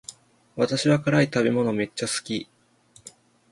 [0.55, 2.49] 私は辛い食べ物めっちゃ好き